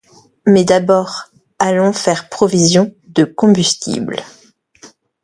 [0.47, 1.29] Mais d’abord,
[1.59, 4.15] allons faire provision de combustible